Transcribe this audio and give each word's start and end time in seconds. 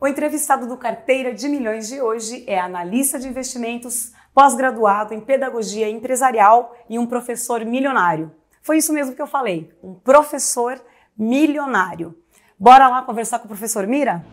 O 0.00 0.06
entrevistado 0.06 0.68
do 0.68 0.76
Carteira 0.76 1.34
de 1.34 1.48
Milhões 1.48 1.88
de 1.88 2.00
hoje 2.00 2.44
é 2.46 2.56
analista 2.56 3.18
de 3.18 3.26
investimentos, 3.26 4.12
pós-graduado 4.32 5.12
em 5.12 5.20
pedagogia 5.20 5.90
empresarial 5.90 6.72
e 6.88 7.00
um 7.00 7.06
professor 7.06 7.64
milionário. 7.64 8.30
Foi 8.62 8.78
isso 8.78 8.92
mesmo 8.92 9.16
que 9.16 9.20
eu 9.20 9.26
falei, 9.26 9.76
um 9.82 9.94
professor 9.94 10.80
milionário. 11.18 12.16
Bora 12.56 12.86
lá 12.86 13.02
conversar 13.02 13.40
com 13.40 13.46
o 13.46 13.48
professor 13.48 13.88
Mira? 13.88 14.24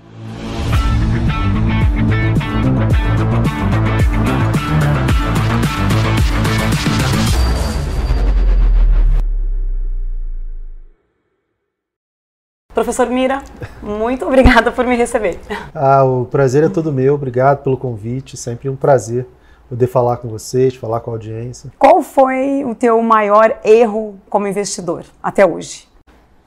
Professor 12.76 13.10
Mira, 13.10 13.42
muito 13.82 14.26
obrigada 14.26 14.70
por 14.70 14.86
me 14.86 14.98
receber. 14.98 15.40
Ah, 15.74 16.04
o 16.04 16.26
prazer 16.26 16.62
é 16.62 16.68
todo 16.68 16.92
meu. 16.92 17.16
Obrigado 17.16 17.64
pelo 17.64 17.78
convite. 17.78 18.36
Sempre 18.36 18.68
um 18.68 18.76
prazer 18.76 19.26
poder 19.70 19.88
falar 19.88 20.18
com 20.18 20.28
vocês, 20.28 20.76
falar 20.76 21.00
com 21.00 21.10
a 21.10 21.14
audiência. 21.14 21.72
Qual 21.80 22.02
foi 22.02 22.66
o 22.66 22.76
teu 22.76 23.02
maior 23.02 23.58
erro 23.64 24.16
como 24.30 24.46
investidor 24.46 25.06
até 25.24 25.46
hoje? 25.46 25.88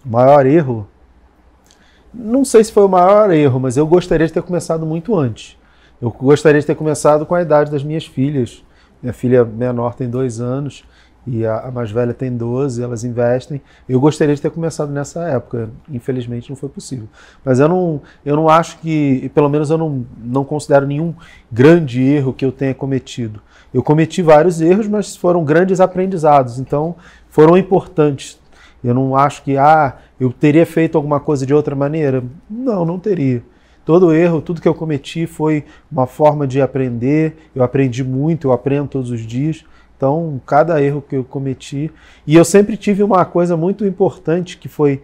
Maior 0.05 0.45
erro? 0.45 0.87
Não 2.12 2.45
sei 2.45 2.62
se 2.62 2.73
foi 2.73 2.84
o 2.84 2.89
maior 2.91 3.31
erro, 3.31 3.59
mas 3.59 3.79
eu 3.79 3.87
gostaria 3.87 4.27
de 4.27 4.33
ter 4.34 4.42
começado 4.42 4.84
muito 4.84 5.17
antes. 5.17 5.56
Eu 6.01 6.11
gostaria 6.11 6.61
de 6.61 6.67
ter 6.67 6.75
começado 6.75 7.25
com 7.25 7.34
a 7.34 7.41
idade 7.41 7.70
das 7.70 7.83
minhas 7.83 8.05
filhas. 8.05 8.62
Minha 9.03 9.15
filha 9.15 9.47
menor 9.47 9.95
tem 9.95 10.11
dois 10.11 10.42
anos 10.42 10.84
e 11.31 11.45
a, 11.45 11.61
a, 11.61 11.71
mais 11.71 11.91
velha 11.91 12.15
tem 12.15 12.35
12, 12.35 12.83
elas 12.83 13.05
investem. 13.05 13.61
Eu 13.89 14.01
gostaria 14.01 14.35
de 14.35 14.41
ter 14.41 14.51
começado 14.51 14.91
nessa 14.91 15.29
época, 15.29 15.69
infelizmente 15.91 16.49
não 16.49 16.57
foi 16.57 16.69
possível. 16.69 17.07
Mas 17.45 17.61
eu 17.61 17.69
não, 17.69 18.01
eu 18.25 18.35
não 18.35 18.49
acho 18.49 18.79
que, 18.79 19.31
pelo 19.35 19.49
menos 19.49 19.69
eu 19.69 19.77
não, 19.77 20.07
não 20.17 20.45
considero 20.45 20.87
nenhum 20.87 21.15
grande 21.53 22.03
erro 22.03 22.33
que 22.33 22.45
eu 22.45 22.51
tenha 22.51 22.75
cometido. 22.75 23.41
Eu 23.73 23.83
cometi 23.83 24.23
vários 24.23 24.61
erros, 24.61 24.89
mas 24.89 25.15
foram 25.15 25.45
grandes 25.45 25.81
aprendizados, 25.81 26.59
então 26.59 26.97
foram 27.29 27.57
importantes. 27.57 28.41
Eu 28.83 28.95
não 28.95 29.15
acho 29.15 29.42
que, 29.42 29.59
ah, 29.59 29.98
eu 30.19 30.33
teria 30.33 30.65
feito 30.65 30.97
alguma 30.97 31.20
coisa 31.20 31.45
de 31.45 31.53
outra 31.53 31.75
maneira. 31.75 32.25
Não, 32.48 32.85
não 32.85 32.98
teria. 32.98 33.42
Todo 33.85 34.13
erro, 34.13 34.41
tudo 34.41 34.61
que 34.61 34.69
eu 34.69 34.75
cometi 34.75 35.27
foi 35.27 35.65
uma 35.91 36.07
forma 36.07 36.47
de 36.47 36.61
aprender. 36.61 37.37
Eu 37.55 37.63
aprendi 37.63 38.05
muito, 38.05 38.48
eu 38.48 38.53
aprendo 38.53 38.89
todos 38.89 39.11
os 39.11 39.20
dias. 39.23 39.65
Então, 39.99 40.41
cada 40.47 40.81
erro 40.81 41.03
que 41.03 41.17
eu 41.17 41.25
cometi. 41.25 41.91
E 42.25 42.37
eu 42.37 42.45
sempre 42.45 42.77
tive 42.77 43.03
uma 43.03 43.25
coisa 43.25 43.57
muito 43.57 43.85
importante 43.85 44.57
que 44.57 44.69
foi 44.69 45.03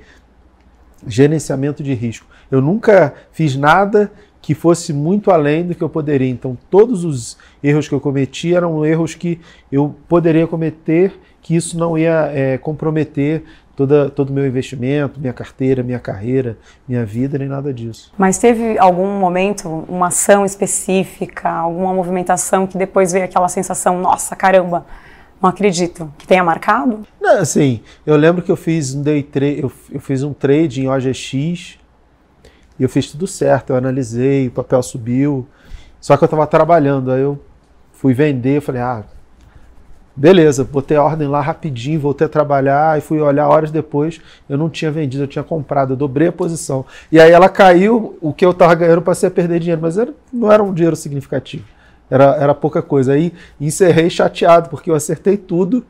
gerenciamento 1.05 1.83
de 1.83 1.93
risco. 1.93 2.27
Eu 2.49 2.61
nunca 2.61 3.13
fiz 3.33 3.57
nada 3.57 4.11
que 4.41 4.55
fosse 4.55 4.93
muito 4.93 5.33
além 5.33 5.67
do 5.67 5.75
que 5.75 5.83
eu 5.83 5.89
poderia. 5.89 6.29
Então, 6.29 6.57
todos 6.71 7.05
os 7.05 7.37
erros 7.61 7.89
que 7.89 7.95
eu 7.95 8.01
cometi 8.01 8.55
eram 8.55 8.87
erros 8.87 9.17
que 9.17 9.41
eu 9.73 9.97
poderia 10.09 10.47
cometer, 10.47 11.19
que 11.43 11.57
isso 11.57 11.77
não 11.77 11.99
ia 11.99 12.31
é, 12.33 12.57
comprometer 12.57 13.43
toda, 13.77 14.09
todo 14.09 14.31
o 14.31 14.33
meu 14.33 14.47
investimento, 14.47 15.21
minha 15.21 15.33
carteira, 15.33 15.83
minha 15.83 15.99
carreira, 15.99 16.57
minha 16.87 17.05
vida, 17.05 17.39
nem 17.39 17.49
nada 17.49 17.73
disso. 17.73 18.13
Mas 18.17 18.39
teve 18.39 18.79
algum 18.79 19.19
momento, 19.19 19.69
uma 19.89 20.09
ação 20.09 20.45
específica, 20.45 21.49
alguma 21.49 21.93
movimentação 21.93 22.67
que 22.67 22.79
depois 22.79 23.13
veio 23.13 23.25
aquela 23.25 23.49
sensação, 23.49 24.01
nossa, 24.01 24.37
caramba, 24.37 24.87
não 25.43 25.51
acredito, 25.51 26.13
que 26.17 26.27
tenha 26.27 26.43
marcado? 26.43 27.07
Não, 27.21 27.39
assim, 27.41 27.83
eu 28.07 28.17
lembro 28.17 28.43
que 28.43 28.51
eu 28.51 28.57
fiz 28.57 28.95
um 28.95 29.03
day 29.03 29.23
trade, 29.23 29.61
eu, 29.61 29.73
eu 29.91 30.01
fiz 30.01 30.23
um 30.23 30.33
trade 30.33 30.83
em 30.83 30.89
OGX 30.89 31.79
e 32.79 32.83
eu 32.83 32.89
fiz 32.89 33.11
tudo 33.11 33.27
certo, 33.27 33.71
eu 33.71 33.77
analisei, 33.77 34.49
o 34.49 34.51
papel 34.51 34.83
subiu, 34.83 35.47
só 36.01 36.17
que 36.17 36.25
eu 36.25 36.27
estava 36.27 36.47
trabalhando, 36.47 37.11
aí 37.11 37.21
eu 37.21 37.39
fui 37.93 38.15
vender, 38.15 38.61
falei, 38.61 38.81
ah, 38.81 39.05
Beleza, 40.17 40.63
botei 40.63 40.97
a 40.97 41.03
ordem 41.03 41.27
lá 41.27 41.41
rapidinho, 41.41 41.99
voltei 41.99 42.27
a 42.27 42.31
trabalhar 42.31 42.97
e 42.97 43.01
fui 43.01 43.21
olhar 43.21 43.49
horas 43.49 43.73
depois. 43.73 44.21
Eu 44.49 44.57
não 44.57 44.71
tinha 44.71 44.91
vendido, 44.91 45.25
eu 45.25 45.29
tinha 45.29 45.43
comprado, 45.43 45.95
eu 45.95 45.97
dobrei 45.97 46.29
a 46.29 46.33
posição. 46.33 46.85
E 47.11 47.19
aí 47.19 47.33
ela 47.33 47.49
caiu, 47.49 48.17
o 48.21 48.33
que 48.33 48.47
eu 48.47 48.53
estava 48.53 48.75
ganhando 48.77 49.03
passei 49.03 49.29
a 49.29 49.33
perder 49.33 49.59
dinheiro, 49.59 49.83
mas 49.83 49.99
era, 49.99 50.15
não 50.33 50.53
era 50.53 50.63
um 50.63 50.73
dinheiro 50.73 50.95
significativo. 50.95 51.65
Era, 52.09 52.37
era 52.37 52.55
pouca 52.55 52.81
coisa. 52.81 53.15
Aí 53.15 53.33
encerrei 53.61 54.09
chateado, 54.09 54.69
porque 54.69 54.89
eu 54.89 54.95
acertei 54.95 55.37
tudo, 55.37 55.85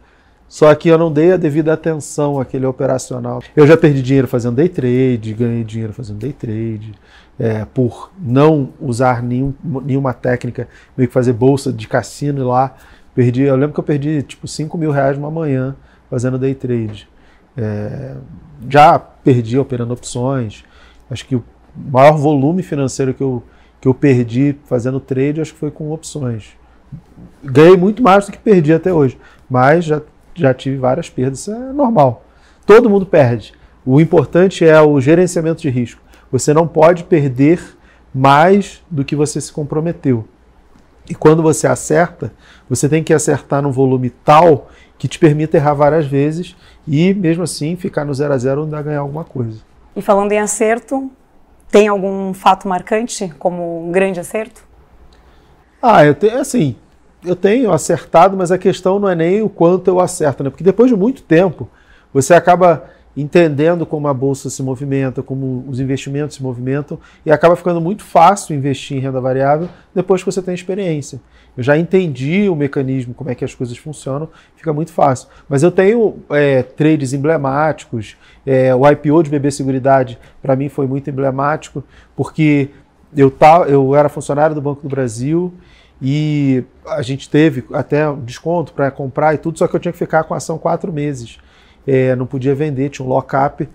só 0.48 0.74
que 0.74 0.88
eu 0.88 0.96
não 0.96 1.12
dei 1.12 1.32
a 1.32 1.36
devida 1.36 1.74
atenção 1.74 2.40
àquele 2.40 2.64
operacional. 2.64 3.42
Eu 3.54 3.66
já 3.66 3.76
perdi 3.76 4.00
dinheiro 4.00 4.26
fazendo 4.26 4.56
day 4.56 4.70
trade, 4.70 5.34
ganhei 5.34 5.64
dinheiro 5.64 5.92
fazendo 5.92 6.18
day 6.18 6.32
trade. 6.32 6.94
É, 7.38 7.66
por 7.74 8.12
não 8.16 8.70
usar 8.80 9.20
nenhum, 9.20 9.52
nenhuma 9.84 10.14
técnica, 10.14 10.68
meio 10.96 11.08
que 11.08 11.12
fazer 11.12 11.32
bolsa 11.32 11.72
de 11.72 11.88
cassino 11.88 12.46
lá 12.46 12.76
Perdi, 13.14 13.42
eu 13.42 13.56
lembro 13.56 13.72
que 13.72 13.80
eu 13.80 13.84
perdi 13.84 14.22
tipo 14.22 14.46
5 14.48 14.76
mil 14.76 14.90
reais 14.90 15.16
numa 15.16 15.30
manhã 15.30 15.76
fazendo 16.10 16.38
day 16.38 16.54
trade. 16.54 17.08
É, 17.56 18.16
já 18.68 18.98
perdi 18.98 19.58
operando 19.58 19.92
opções. 19.92 20.64
Acho 21.10 21.26
que 21.26 21.36
o 21.36 21.44
maior 21.76 22.16
volume 22.16 22.62
financeiro 22.62 23.14
que 23.14 23.22
eu, 23.22 23.42
que 23.80 23.86
eu 23.86 23.94
perdi 23.94 24.56
fazendo 24.64 24.98
trade 24.98 25.40
acho 25.40 25.52
que 25.52 25.58
foi 25.58 25.70
com 25.70 25.90
opções. 25.92 26.56
Ganhei 27.42 27.76
muito 27.76 28.02
mais 28.02 28.26
do 28.26 28.32
que 28.32 28.38
perdi 28.38 28.72
até 28.72 28.92
hoje, 28.92 29.18
mas 29.48 29.84
já, 29.84 30.02
já 30.34 30.52
tive 30.52 30.76
várias 30.76 31.08
perdas. 31.08 31.40
Isso 31.40 31.52
é 31.52 31.72
normal. 31.72 32.24
Todo 32.66 32.90
mundo 32.90 33.06
perde. 33.06 33.52
O 33.84 34.00
importante 34.00 34.64
é 34.64 34.80
o 34.80 35.00
gerenciamento 35.00 35.60
de 35.60 35.68
risco. 35.68 36.00
Você 36.32 36.54
não 36.54 36.66
pode 36.66 37.04
perder 37.04 37.60
mais 38.14 38.82
do 38.90 39.04
que 39.04 39.14
você 39.14 39.40
se 39.40 39.52
comprometeu. 39.52 40.26
E 41.08 41.14
quando 41.14 41.42
você 41.42 41.66
acerta, 41.66 42.32
você 42.68 42.88
tem 42.88 43.02
que 43.02 43.12
acertar 43.12 43.62
num 43.62 43.70
volume 43.70 44.10
tal 44.10 44.68
que 44.96 45.06
te 45.06 45.18
permita 45.18 45.56
errar 45.56 45.74
várias 45.74 46.06
vezes 46.06 46.56
e, 46.86 47.12
mesmo 47.12 47.42
assim, 47.42 47.76
ficar 47.76 48.04
no 48.04 48.14
zero 48.14 48.32
a 48.32 48.38
zero 48.38 48.64
onde 48.64 48.82
ganhar 48.82 49.00
alguma 49.00 49.24
coisa. 49.24 49.60
E 49.94 50.00
falando 50.00 50.32
em 50.32 50.38
acerto, 50.38 51.10
tem 51.70 51.88
algum 51.88 52.32
fato 52.32 52.66
marcante 52.66 53.32
como 53.38 53.86
um 53.86 53.92
grande 53.92 54.18
acerto? 54.18 54.64
Ah, 55.82 56.04
eu 56.04 56.14
tenho, 56.14 56.40
assim, 56.40 56.76
eu 57.24 57.36
tenho 57.36 57.72
acertado, 57.72 58.36
mas 58.36 58.50
a 58.50 58.58
questão 58.58 58.98
não 58.98 59.08
é 59.08 59.14
nem 59.14 59.42
o 59.42 59.48
quanto 59.48 59.88
eu 59.88 60.00
acerto, 60.00 60.42
né? 60.42 60.50
Porque 60.50 60.64
depois 60.64 60.90
de 60.90 60.96
muito 60.96 61.22
tempo, 61.22 61.68
você 62.12 62.32
acaba 62.32 62.84
entendendo 63.16 63.86
como 63.86 64.08
a 64.08 64.14
bolsa 64.14 64.50
se 64.50 64.62
movimenta, 64.62 65.22
como 65.22 65.64
os 65.68 65.78
investimentos 65.78 66.36
se 66.36 66.42
movimentam, 66.42 66.98
e 67.24 67.30
acaba 67.30 67.54
ficando 67.54 67.80
muito 67.80 68.02
fácil 68.02 68.54
investir 68.54 68.96
em 68.96 69.00
renda 69.00 69.20
variável 69.20 69.68
depois 69.94 70.22
que 70.22 70.30
você 70.30 70.42
tem 70.42 70.54
experiência. 70.54 71.20
Eu 71.56 71.62
já 71.62 71.78
entendi 71.78 72.48
o 72.48 72.56
mecanismo, 72.56 73.14
como 73.14 73.30
é 73.30 73.34
que 73.34 73.44
as 73.44 73.54
coisas 73.54 73.76
funcionam, 73.76 74.28
fica 74.56 74.72
muito 74.72 74.92
fácil. 74.92 75.28
Mas 75.48 75.62
eu 75.62 75.70
tenho 75.70 76.16
é, 76.30 76.62
trades 76.62 77.12
emblemáticos, 77.12 78.16
é, 78.44 78.74
o 78.74 78.88
IPO 78.90 79.22
de 79.22 79.30
BB 79.30 79.50
Seguridade 79.52 80.18
para 80.42 80.56
mim 80.56 80.68
foi 80.68 80.86
muito 80.86 81.08
emblemático, 81.08 81.84
porque 82.16 82.70
eu, 83.16 83.30
tá, 83.30 83.64
eu 83.68 83.94
era 83.94 84.08
funcionário 84.08 84.54
do 84.54 84.60
Banco 84.60 84.82
do 84.82 84.88
Brasil 84.88 85.54
e 86.02 86.64
a 86.86 87.02
gente 87.02 87.30
teve 87.30 87.64
até 87.72 88.08
um 88.08 88.20
desconto 88.20 88.72
para 88.72 88.90
comprar 88.90 89.34
e 89.34 89.38
tudo, 89.38 89.58
só 89.58 89.68
que 89.68 89.76
eu 89.76 89.80
tinha 89.80 89.92
que 89.92 89.98
ficar 89.98 90.24
com 90.24 90.34
a 90.34 90.38
ação 90.38 90.58
quatro 90.58 90.92
meses 90.92 91.38
é, 91.86 92.14
não 92.16 92.26
podia 92.26 92.54
vender, 92.54 92.90
tinha 92.90 93.06
um 93.06 93.08
lock-up. 93.08 93.68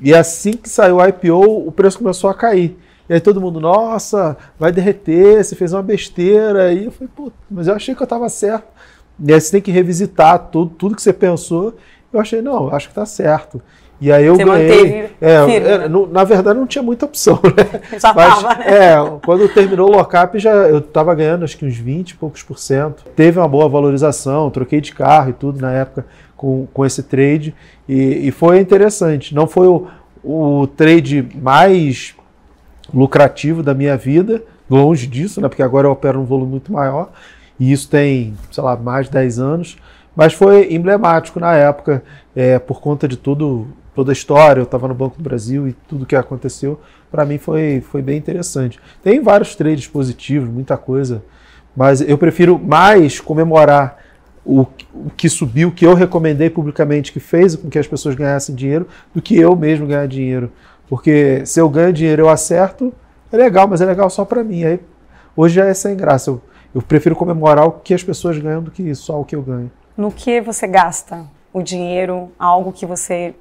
E 0.00 0.14
assim 0.14 0.52
que 0.52 0.68
saiu 0.68 0.96
o 0.96 1.06
IPO, 1.06 1.66
o 1.66 1.72
preço 1.72 1.98
começou 1.98 2.30
a 2.30 2.34
cair. 2.34 2.76
E 3.08 3.14
aí 3.14 3.20
todo 3.20 3.40
mundo, 3.40 3.58
nossa, 3.58 4.36
vai 4.58 4.70
derreter, 4.70 5.42
você 5.42 5.56
fez 5.56 5.72
uma 5.72 5.82
besteira. 5.82 6.72
E 6.72 6.84
eu 6.84 6.92
falei, 6.92 7.10
pô, 7.14 7.32
mas 7.50 7.66
eu 7.66 7.74
achei 7.74 7.94
que 7.94 8.02
eu 8.02 8.04
estava 8.04 8.28
certo. 8.28 8.66
E 9.18 9.32
aí 9.32 9.40
você 9.40 9.50
tem 9.52 9.60
que 9.62 9.70
revisitar 9.70 10.38
tudo, 10.50 10.70
tudo 10.74 10.94
que 10.94 11.02
você 11.02 11.12
pensou. 11.12 11.74
Eu 12.12 12.20
achei, 12.20 12.40
não, 12.40 12.74
acho 12.74 12.88
que 12.88 12.92
está 12.92 13.04
certo. 13.04 13.60
E 14.00 14.12
aí 14.12 14.24
eu 14.24 14.36
você 14.36 14.44
ganhei. 14.44 15.10
É, 15.20 15.44
firme, 15.44 15.68
é, 15.68 15.88
né? 15.88 16.06
na 16.12 16.22
verdade 16.22 16.58
não 16.58 16.66
tinha 16.66 16.82
muita 16.82 17.04
opção, 17.04 17.40
né? 17.42 17.80
Já 17.98 18.14
Mas, 18.14 18.42
tava, 18.42 18.54
né? 18.54 18.64
É, 18.66 18.96
quando 19.24 19.48
terminou 19.48 19.88
o 19.88 19.92
lockup, 19.92 20.38
já 20.38 20.52
eu 20.52 20.78
estava 20.78 21.14
ganhando 21.14 21.44
acho 21.44 21.56
que 21.56 21.66
uns 21.66 21.76
20 21.76 22.10
e 22.10 22.14
poucos 22.14 22.42
por 22.42 22.58
cento. 22.58 23.04
Teve 23.16 23.40
uma 23.40 23.48
boa 23.48 23.68
valorização, 23.68 24.50
troquei 24.50 24.80
de 24.80 24.94
carro 24.94 25.30
e 25.30 25.32
tudo 25.32 25.60
na 25.60 25.72
época 25.72 26.06
com, 26.36 26.68
com 26.72 26.86
esse 26.86 27.02
trade 27.02 27.54
e, 27.88 28.28
e 28.28 28.30
foi 28.30 28.60
interessante. 28.60 29.34
Não 29.34 29.48
foi 29.48 29.66
o, 29.66 29.88
o 30.22 30.68
trade 30.68 31.28
mais 31.34 32.14
lucrativo 32.94 33.62
da 33.62 33.74
minha 33.74 33.96
vida, 33.96 34.42
longe 34.70 35.08
disso, 35.08 35.40
né? 35.40 35.48
Porque 35.48 35.62
agora 35.62 35.88
eu 35.88 35.90
opero 35.90 36.20
um 36.20 36.24
volume 36.24 36.52
muito 36.52 36.72
maior 36.72 37.10
e 37.58 37.72
isso 37.72 37.88
tem, 37.88 38.34
sei 38.52 38.62
lá, 38.62 38.76
mais 38.76 39.06
de 39.06 39.12
10 39.12 39.38
anos. 39.40 39.76
Mas 40.14 40.32
foi 40.32 40.72
emblemático 40.72 41.38
na 41.38 41.54
época, 41.54 42.02
é, 42.34 42.58
por 42.58 42.80
conta 42.80 43.06
de 43.06 43.16
tudo, 43.16 43.68
toda 43.94 44.10
a 44.10 44.14
história. 44.14 44.60
Eu 44.60 44.64
estava 44.64 44.88
no 44.88 44.94
Banco 44.94 45.16
do 45.16 45.22
Brasil 45.22 45.68
e 45.68 45.72
tudo 45.72 46.06
que 46.06 46.16
aconteceu, 46.16 46.80
para 47.10 47.24
mim 47.24 47.38
foi, 47.38 47.80
foi 47.80 48.02
bem 48.02 48.18
interessante. 48.18 48.78
Tem 49.02 49.20
vários 49.22 49.54
trades 49.54 49.86
positivos, 49.86 50.48
muita 50.48 50.76
coisa, 50.76 51.22
mas 51.76 52.00
eu 52.00 52.18
prefiro 52.18 52.58
mais 52.58 53.20
comemorar 53.20 53.98
o, 54.44 54.66
que 55.16 55.28
subiu, 55.28 55.68
o 55.68 55.72
que 55.72 55.86
eu 55.86 55.92
recomendei 55.92 56.48
publicamente, 56.48 57.12
que 57.12 57.20
fez 57.20 57.54
com 57.54 57.68
que 57.68 57.78
as 57.78 57.86
pessoas 57.86 58.14
ganhassem 58.14 58.54
dinheiro, 58.54 58.88
do 59.14 59.20
que 59.20 59.36
eu 59.36 59.54
mesmo 59.54 59.86
ganhar 59.86 60.08
dinheiro. 60.08 60.50
Porque 60.88 61.44
se 61.44 61.60
eu 61.60 61.68
ganho 61.68 61.92
dinheiro, 61.92 62.22
eu 62.22 62.28
acerto, 62.30 62.92
é 63.30 63.36
legal, 63.36 63.68
mas 63.68 63.82
é 63.82 63.84
legal 63.84 64.08
só 64.08 64.24
para 64.24 64.42
mim. 64.42 64.64
Aí, 64.64 64.80
hoje 65.36 65.56
já 65.56 65.66
é 65.66 65.74
sem 65.74 65.94
graça. 65.94 66.30
Eu, 66.30 66.40
eu 66.74 66.80
prefiro 66.80 67.14
comemorar 67.14 67.66
o 67.66 67.72
que 67.72 67.92
as 67.92 68.02
pessoas 68.02 68.38
ganham 68.38 68.62
do 68.62 68.70
que 68.70 68.94
só 68.94 69.20
o 69.20 69.24
que 69.24 69.36
eu 69.36 69.42
ganho. 69.42 69.70
No 69.98 70.12
que 70.12 70.40
você 70.40 70.64
gasta 70.68 71.26
o 71.52 71.60
dinheiro? 71.60 72.30
Algo 72.38 72.70
que 72.70 72.86
você. 72.86 73.34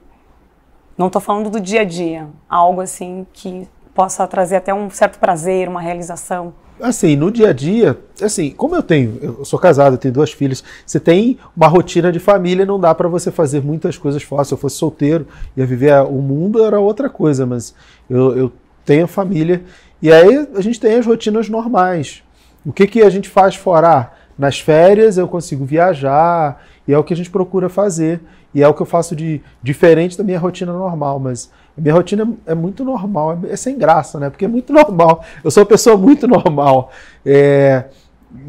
Não 0.98 1.06
estou 1.06 1.22
falando 1.22 1.52
do 1.52 1.62
dia 1.62 1.82
a 1.82 1.84
dia. 1.84 2.28
Algo 2.50 2.82
assim 2.82 3.28
que 3.32 3.70
possa 3.94 4.26
trazer 4.26 4.56
até 4.56 4.74
um 4.74 4.90
certo 4.90 5.20
prazer, 5.20 5.70
uma 5.70 5.80
realização. 5.80 6.52
Assim, 6.82 7.16
no 7.16 7.30
dia 7.30 7.50
a 7.50 7.54
dia, 7.54 8.00
assim, 8.20 8.50
como 8.50 8.76
eu 8.76 8.82
tenho, 8.82 9.20
eu 9.22 9.46
sou 9.46 9.60
casado, 9.60 9.94
eu 9.94 9.98
tenho 9.98 10.14
duas 10.14 10.32
filhas, 10.32 10.64
você 10.86 11.00
tem 11.00 11.40
uma 11.56 11.68
rotina 11.68 12.12
de 12.12 12.20
família, 12.20 12.66
não 12.66 12.80
dá 12.80 12.94
para 12.94 13.08
você 13.08 13.32
fazer 13.32 13.62
muitas 13.62 13.96
coisas 13.96 14.24
fáceis. 14.24 14.48
Se 14.48 14.54
eu 14.56 14.58
fosse 14.58 14.78
solteiro, 14.78 15.28
ia 15.56 15.66
viver 15.66 15.94
o 16.06 16.22
mundo, 16.22 16.64
era 16.64 16.80
outra 16.80 17.08
coisa, 17.08 17.46
mas 17.46 17.76
eu, 18.10 18.36
eu 18.36 18.52
tenho 18.84 19.08
família 19.08 19.64
e 20.02 20.12
aí 20.12 20.48
a 20.56 20.62
gente 20.62 20.80
tem 20.80 20.96
as 20.96 21.06
rotinas 21.06 21.50
normais. 21.50 22.24
O 22.66 22.74
que, 22.74 22.88
que 22.88 23.04
a 23.04 23.10
gente 23.12 23.30
faz 23.30 23.56
fora? 23.56 24.12
Nas 24.38 24.60
férias 24.60 25.18
eu 25.18 25.28
consigo 25.28 25.66
viajar 25.66 26.64
e 26.88 26.94
é 26.94 26.98
o 26.98 27.04
que 27.04 27.14
a 27.14 27.18
gente 27.18 27.30
procura 27.30 27.70
fazer. 27.70 28.22
E 28.54 28.64
é 28.64 28.68
o 28.68 28.74
que 28.74 28.82
eu 28.82 28.86
faço 28.86 29.16
de 29.16 29.42
diferente 29.62 30.18
da 30.18 30.24
minha 30.24 30.40
rotina 30.40 30.72
normal, 30.72 31.20
mas 31.20 31.52
minha 31.78 31.94
rotina 31.94 32.28
é 32.46 32.56
muito 32.56 32.84
normal, 32.84 33.40
é, 33.44 33.54
é 33.54 33.56
sem 33.56 33.78
graça, 33.78 34.20
né? 34.20 34.30
Porque 34.30 34.46
é 34.46 34.48
muito 34.48 34.72
normal. 34.74 35.24
Eu 35.44 35.52
sou 35.52 35.62
uma 35.62 35.70
pessoa 35.70 35.98
muito 35.98 36.28
normal. 36.28 36.92
É, 37.26 37.86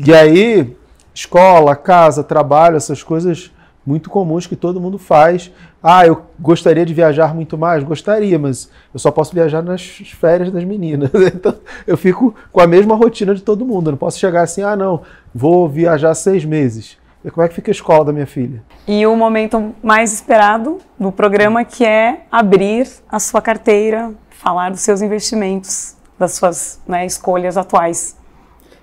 e 0.05 0.15
aí, 0.15 0.77
escola, 1.15 1.77
casa, 1.77 2.25
trabalho, 2.25 2.77
essas 2.77 3.03
coisas 3.03 3.51
muito 3.89 4.11
comuns 4.11 4.47
que 4.47 4.55
todo 4.55 4.79
mundo 4.79 4.99
faz. 4.99 5.51
Ah, 5.83 6.07
eu 6.07 6.27
gostaria 6.39 6.85
de 6.85 6.93
viajar 6.93 7.35
muito 7.35 7.57
mais? 7.57 7.83
Gostaria, 7.83 8.39
mas 8.39 8.69
eu 8.93 9.01
só 9.01 9.11
posso 9.11 9.33
viajar 9.33 9.63
nas 9.63 9.83
férias 10.21 10.53
das 10.53 10.63
meninas. 10.63 11.11
Então 11.39 11.55
eu 11.87 11.97
fico 11.97 12.35
com 12.53 12.61
a 12.61 12.67
mesma 12.67 12.95
rotina 12.95 13.35
de 13.35 13.43
todo 13.43 13.65
mundo. 13.65 13.89
Eu 13.89 13.93
não 13.93 13.99
posso 13.99 14.19
chegar 14.19 14.43
assim, 14.43 14.63
ah, 14.63 14.77
não, 14.77 15.01
vou 15.35 15.67
viajar 15.69 16.15
seis 16.15 16.45
meses. 16.45 16.99
E 17.25 17.31
como 17.31 17.45
é 17.45 17.49
que 17.49 17.55
fica 17.55 17.71
a 17.71 17.73
escola 17.73 18.05
da 18.05 18.13
minha 18.13 18.27
filha? 18.27 18.63
E 18.87 19.07
o 19.07 19.17
momento 19.17 19.75
mais 19.83 20.13
esperado 20.13 20.79
do 20.99 21.11
programa 21.11 21.65
que 21.65 21.85
é 21.85 22.25
abrir 22.31 22.87
a 23.11 23.19
sua 23.19 23.41
carteira, 23.41 24.13
falar 24.31 24.71
dos 24.71 24.81
seus 24.81 25.01
investimentos, 25.01 25.97
das 26.19 26.33
suas 26.33 26.81
né, 26.87 27.07
escolhas 27.07 27.57
atuais. 27.57 28.17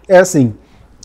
É 0.07 0.17
assim, 0.17 0.55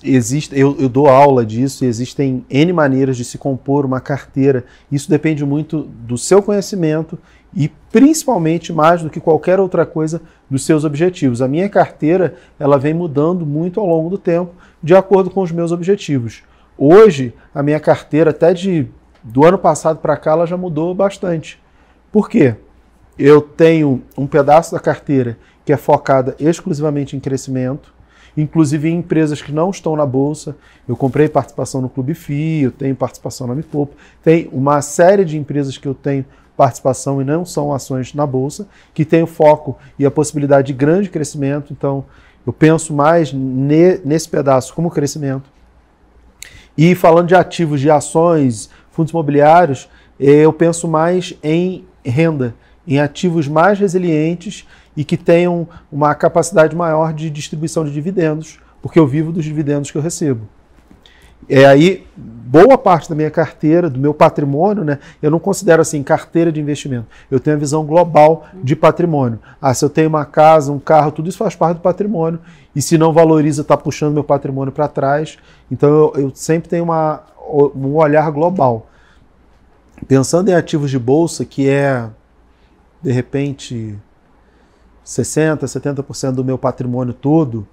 existe, 0.02 0.58
eu, 0.58 0.76
eu, 0.78 0.88
dou 0.88 1.08
aula 1.08 1.44
disso 1.44 1.84
existem 1.84 2.44
N 2.48 2.72
maneiras 2.72 3.16
de 3.16 3.24
se 3.24 3.38
compor 3.38 3.84
uma 3.84 4.00
carteira. 4.00 4.64
Isso 4.90 5.10
depende 5.10 5.44
muito 5.44 5.82
do 5.82 6.16
seu 6.16 6.42
conhecimento 6.42 7.18
e 7.54 7.68
principalmente 7.90 8.72
mais 8.72 9.02
do 9.02 9.10
que 9.10 9.20
qualquer 9.20 9.60
outra 9.60 9.84
coisa 9.84 10.20
dos 10.48 10.64
seus 10.64 10.84
objetivos. 10.84 11.42
A 11.42 11.48
minha 11.48 11.68
carteira 11.68 12.34
ela 12.58 12.78
vem 12.78 12.94
mudando 12.94 13.44
muito 13.44 13.80
ao 13.80 13.86
longo 13.86 14.08
do 14.08 14.18
tempo 14.18 14.54
de 14.82 14.94
acordo 14.94 15.30
com 15.30 15.42
os 15.42 15.52
meus 15.52 15.72
objetivos. 15.72 16.42
Hoje 16.78 17.34
a 17.54 17.62
minha 17.62 17.80
carteira 17.80 18.30
até 18.30 18.54
de 18.54 18.88
do 19.22 19.44
ano 19.44 19.58
passado 19.58 19.98
para 19.98 20.16
cá 20.16 20.32
ela 20.32 20.46
já 20.46 20.56
mudou 20.56 20.94
bastante. 20.94 21.60
Por 22.10 22.28
quê? 22.28 22.54
Eu 23.18 23.42
tenho 23.42 24.02
um 24.16 24.26
pedaço 24.26 24.72
da 24.72 24.80
carteira 24.80 25.36
que 25.64 25.72
é 25.72 25.76
focada 25.76 26.34
exclusivamente 26.38 27.14
em 27.14 27.20
crescimento 27.20 27.92
inclusive 28.36 28.88
em 28.88 28.98
empresas 28.98 29.40
que 29.42 29.52
não 29.52 29.70
estão 29.70 29.96
na 29.96 30.06
bolsa. 30.06 30.56
Eu 30.88 30.96
comprei 30.96 31.28
participação 31.28 31.80
no 31.80 31.88
Clube 31.88 32.14
FI, 32.14 32.62
eu 32.62 32.70
tenho 32.70 32.94
participação 32.94 33.46
na 33.46 33.54
Me. 33.54 33.64
Tem 34.22 34.48
uma 34.52 34.82
série 34.82 35.24
de 35.24 35.38
empresas 35.38 35.76
que 35.76 35.86
eu 35.86 35.94
tenho 35.94 36.24
participação 36.56 37.22
e 37.22 37.24
não 37.24 37.44
são 37.44 37.72
ações 37.72 38.12
na 38.12 38.26
bolsa, 38.26 38.68
que 38.92 39.04
tem 39.04 39.22
o 39.22 39.26
foco 39.26 39.78
e 39.98 40.04
a 40.04 40.10
possibilidade 40.10 40.66
de 40.66 40.72
grande 40.74 41.08
crescimento. 41.08 41.72
Então, 41.72 42.04
eu 42.46 42.52
penso 42.52 42.92
mais 42.92 43.32
ne, 43.32 43.98
nesse 44.04 44.28
pedaço 44.28 44.74
como 44.74 44.90
crescimento. 44.90 45.50
E 46.76 46.94
falando 46.94 47.28
de 47.28 47.34
ativos, 47.34 47.80
de 47.80 47.90
ações, 47.90 48.70
fundos 48.90 49.10
imobiliários, 49.10 49.88
eu 50.18 50.52
penso 50.52 50.86
mais 50.86 51.34
em 51.42 51.84
renda, 52.04 52.54
em 52.86 52.98
ativos 52.98 53.46
mais 53.48 53.78
resilientes 53.78 54.66
e 54.96 55.04
que 55.04 55.16
tenham 55.16 55.68
uma 55.90 56.14
capacidade 56.14 56.74
maior 56.74 57.12
de 57.12 57.30
distribuição 57.30 57.84
de 57.84 57.92
dividendos, 57.92 58.58
porque 58.82 58.98
eu 58.98 59.06
vivo 59.06 59.32
dos 59.32 59.44
dividendos 59.44 59.90
que 59.90 59.98
eu 59.98 60.02
recebo. 60.02 60.48
É 61.48 61.66
aí 61.66 62.06
boa 62.16 62.76
parte 62.76 63.08
da 63.08 63.14
minha 63.14 63.30
carteira, 63.30 63.88
do 63.88 63.98
meu 63.98 64.12
patrimônio, 64.12 64.84
né? 64.84 64.98
Eu 65.22 65.30
não 65.30 65.38
considero 65.38 65.82
assim 65.82 66.02
carteira 66.02 66.50
de 66.50 66.60
investimento. 66.60 67.06
Eu 67.30 67.40
tenho 67.40 67.56
a 67.56 67.58
visão 67.58 67.84
global 67.84 68.46
de 68.62 68.76
patrimônio. 68.76 69.38
Ah, 69.60 69.72
se 69.72 69.84
eu 69.84 69.88
tenho 69.88 70.08
uma 70.08 70.24
casa, 70.24 70.72
um 70.72 70.78
carro, 70.78 71.12
tudo 71.12 71.28
isso 71.28 71.38
faz 71.38 71.54
parte 71.54 71.78
do 71.78 71.80
patrimônio. 71.80 72.40
E 72.74 72.82
se 72.82 72.98
não 72.98 73.12
valoriza, 73.12 73.62
está 73.62 73.76
puxando 73.76 74.14
meu 74.14 74.24
patrimônio 74.24 74.72
para 74.72 74.88
trás. 74.88 75.38
Então 75.70 75.88
eu, 75.88 76.12
eu 76.16 76.32
sempre 76.34 76.68
tenho 76.68 76.84
uma, 76.84 77.22
um 77.74 77.94
olhar 77.96 78.30
global. 78.30 78.86
Pensando 80.06 80.48
em 80.48 80.54
ativos 80.54 80.90
de 80.90 80.98
bolsa, 80.98 81.44
que 81.44 81.68
é 81.68 82.08
de 83.02 83.12
repente 83.12 83.98
60%, 85.04 85.60
70% 85.60 86.32
do 86.32 86.44
meu 86.44 86.58
patrimônio 86.58 87.14
todo, 87.14 87.66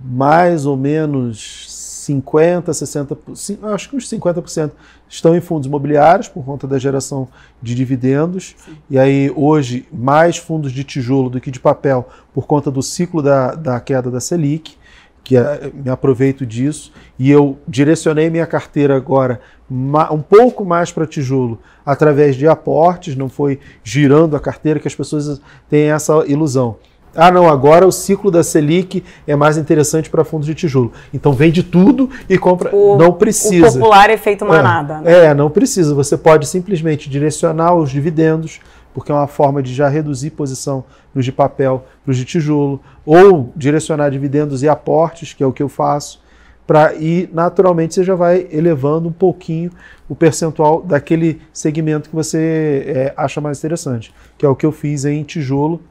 mais 0.00 0.66
ou 0.66 0.76
menos 0.76 1.66
50%, 2.08 2.64
60%, 2.66 3.64
acho 3.72 3.88
que 3.88 3.96
uns 3.96 4.08
50% 4.08 4.72
estão 5.08 5.36
em 5.36 5.40
fundos 5.40 5.66
imobiliários 5.66 6.28
por 6.28 6.44
conta 6.44 6.66
da 6.66 6.78
geração 6.78 7.28
de 7.62 7.74
dividendos. 7.74 8.54
Sim. 8.58 8.76
E 8.90 8.98
aí, 8.98 9.32
hoje, 9.34 9.86
mais 9.92 10.36
fundos 10.36 10.72
de 10.72 10.84
tijolo 10.84 11.30
do 11.30 11.40
que 11.40 11.50
de 11.50 11.60
papel 11.60 12.08
por 12.32 12.46
conta 12.46 12.70
do 12.70 12.82
ciclo 12.82 13.22
da, 13.22 13.54
da 13.54 13.80
queda 13.80 14.10
da 14.10 14.20
Selic 14.20 14.76
que 15.24 15.36
é, 15.36 15.72
me 15.72 15.90
aproveito 15.90 16.44
disso, 16.44 16.92
e 17.18 17.30
eu 17.30 17.58
direcionei 17.66 18.28
minha 18.28 18.46
carteira 18.46 18.94
agora 18.94 19.40
um 19.70 20.20
pouco 20.20 20.62
mais 20.62 20.92
para 20.92 21.06
tijolo 21.06 21.58
através 21.84 22.36
de 22.36 22.46
aportes, 22.46 23.16
não 23.16 23.30
foi 23.30 23.58
girando 23.82 24.36
a 24.36 24.40
carteira 24.40 24.78
que 24.78 24.86
as 24.86 24.94
pessoas 24.94 25.40
têm 25.70 25.90
essa 25.90 26.22
ilusão. 26.26 26.76
Ah, 27.16 27.30
não, 27.30 27.48
agora 27.48 27.86
o 27.86 27.92
ciclo 27.92 28.30
da 28.30 28.42
Selic 28.42 29.04
é 29.26 29.36
mais 29.36 29.56
interessante 29.56 30.10
para 30.10 30.24
fundos 30.24 30.46
de 30.46 30.54
tijolo. 30.54 30.92
Então 31.12 31.32
vende 31.32 31.62
tudo 31.62 32.10
e 32.28 32.36
compra. 32.36 32.74
O, 32.74 32.96
não 32.96 33.12
precisa. 33.12 33.68
O 33.68 33.72
popular 33.74 34.10
efeito 34.10 34.44
manada. 34.44 35.00
É, 35.04 35.20
né? 35.20 35.24
é, 35.26 35.34
não 35.34 35.48
precisa. 35.48 35.94
Você 35.94 36.16
pode 36.16 36.46
simplesmente 36.46 37.08
direcionar 37.08 37.74
os 37.74 37.90
dividendos 37.90 38.60
porque 38.94 39.10
é 39.10 39.14
uma 39.14 39.26
forma 39.26 39.60
de 39.60 39.74
já 39.74 39.88
reduzir 39.88 40.30
posição 40.30 40.84
nos 41.12 41.24
de 41.24 41.32
papel 41.32 41.84
para 42.02 42.12
os 42.12 42.16
de 42.16 42.24
tijolo, 42.24 42.80
ou 43.04 43.52
direcionar 43.56 44.10
dividendos 44.10 44.62
e 44.62 44.68
aportes, 44.68 45.34
que 45.34 45.42
é 45.42 45.46
o 45.46 45.52
que 45.52 45.62
eu 45.62 45.68
faço, 45.68 46.22
para 46.66 46.94
e 46.94 47.28
naturalmente 47.32 47.94
você 47.94 48.04
já 48.04 48.14
vai 48.14 48.46
elevando 48.50 49.08
um 49.08 49.12
pouquinho 49.12 49.70
o 50.08 50.14
percentual 50.14 50.80
daquele 50.80 51.42
segmento 51.52 52.08
que 52.08 52.14
você 52.14 52.84
é, 52.86 53.14
acha 53.16 53.40
mais 53.40 53.58
interessante, 53.58 54.14
que 54.38 54.46
é 54.46 54.48
o 54.48 54.56
que 54.56 54.64
eu 54.64 54.72
fiz 54.72 55.04
em 55.04 55.22
tijolo 55.24 55.82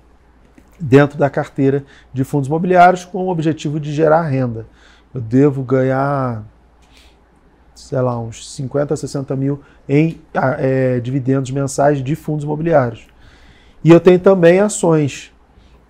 dentro 0.80 1.18
da 1.18 1.30
carteira 1.30 1.84
de 2.12 2.24
fundos 2.24 2.48
imobiliários 2.48 3.06
com 3.06 3.26
o 3.26 3.30
objetivo 3.30 3.80
de 3.80 3.92
gerar 3.92 4.24
renda. 4.24 4.66
Eu 5.14 5.22
devo 5.22 5.62
ganhar 5.62 6.44
sei 7.76 8.00
lá, 8.00 8.20
uns 8.20 8.54
50 8.54 8.94
a 8.94 8.98
60 8.98 9.36
mil 9.36 9.62
em 9.88 10.22
é, 10.60 11.00
dividendos 11.00 11.52
mensais 11.52 12.04
de 12.04 12.16
fundos 12.16 12.44
imobiliários. 12.44 13.06
E 13.84 13.90
eu 13.90 14.00
tenho 14.00 14.20
também 14.20 14.60
ações. 14.60 15.32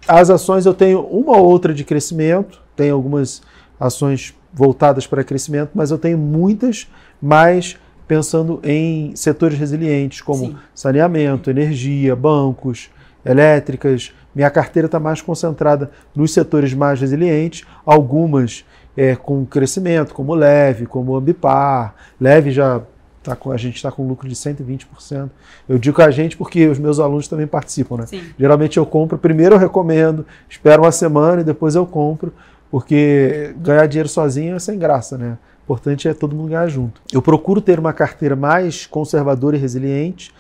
As 0.08 0.30
ações 0.30 0.66
eu 0.66 0.74
tenho 0.74 1.02
uma 1.02 1.38
ou 1.38 1.46
outra 1.46 1.74
de 1.74 1.84
crescimento, 1.84 2.62
tenho 2.76 2.96
algumas 2.96 3.42
ações 3.80 4.34
voltadas 4.54 5.08
para 5.08 5.24
crescimento, 5.24 5.72
mas 5.74 5.92
eu 5.92 5.98
tenho 5.98 6.18
muitas 6.18 6.88
mais 7.22 7.78
pensando 8.08 8.60
em 8.64 9.16
setores 9.16 9.58
resilientes, 9.58 10.22
como 10.22 10.48
Sim. 10.48 10.56
saneamento, 10.76 11.50
energia, 11.50 12.16
bancos, 12.16 12.90
elétricas. 13.26 14.14
Minha 14.36 14.50
carteira 14.50 14.88
está 14.88 15.00
mais 15.00 15.22
concentrada 15.22 15.92
nos 16.16 16.34
setores 16.34 16.74
mais 16.74 17.00
resilientes, 17.00 17.66
algumas 17.86 18.66
é, 18.96 19.16
com 19.16 19.46
crescimento, 19.46 20.14
como 20.14 20.34
Leve, 20.34 20.86
como 20.86 21.16
Ambipar. 21.16 21.96
Leve 22.20 22.52
já 22.52 22.82
tá 23.24 23.36
com, 23.36 23.52
a 23.52 23.58
gente 23.58 23.76
está 23.76 23.92
com 23.92 24.08
lucro 24.08 24.28
de 24.28 24.36
120%. 24.36 25.30
Eu 25.68 25.78
digo 25.78 26.02
a 26.02 26.12
gente 26.12 26.36
porque 26.38 26.68
os 26.68 26.78
meus 26.78 27.00
alunos 27.00 27.28
também 27.28 27.48
participam, 27.48 27.98
né? 27.98 28.06
Sim. 28.06 28.22
Geralmente 28.38 28.78
eu 28.78 28.86
compro, 28.86 29.18
primeiro 29.18 29.56
eu 29.56 29.60
recomendo, 29.60 30.26
espero 30.50 30.84
uma 30.84 30.92
semana 30.92 31.42
e 31.42 31.44
depois 31.44 31.76
eu 31.76 31.86
compro, 31.86 32.34
porque 32.70 33.56
ganhar 33.58 33.86
dinheiro 33.88 34.10
sozinho 34.10 34.56
é 34.56 34.60
sem 34.60 34.78
graça, 34.78 35.18
né? 35.18 35.38
O 35.62 35.64
importante 35.64 36.08
é 36.08 36.14
todo 36.14 36.36
mundo 36.36 36.50
ganhar 36.50 36.68
junto. 36.68 37.02
Eu 37.12 37.22
procuro 37.22 37.62
ter 37.62 37.80
uma 37.80 37.94
carteira 37.94 38.36
mais 38.36 38.86
conservadora 38.86 39.56
e 39.56 39.60
resiliente 39.60 40.34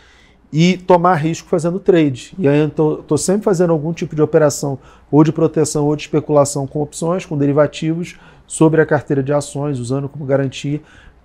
e 0.53 0.77
tomar 0.77 1.15
risco 1.15 1.49
fazendo 1.49 1.79
trade. 1.79 2.35
E 2.37 2.47
aí 2.47 2.59
eu 2.59 2.67
estou 2.67 3.17
sempre 3.17 3.43
fazendo 3.43 3.73
algum 3.73 3.91
tipo 3.91 4.15
de 4.15 4.21
operação 4.21 4.77
ou 5.09 5.23
de 5.23 5.31
proteção 5.31 5.85
ou 5.87 5.95
de 5.95 6.03
especulação 6.03 6.67
com 6.67 6.79
opções, 6.79 7.25
com 7.25 7.35
derivativos, 7.35 8.19
sobre 8.45 8.79
a 8.79 8.85
carteira 8.85 9.23
de 9.23 9.33
ações, 9.33 9.79
usando 9.79 10.07
como 10.07 10.25
garantia 10.25 10.79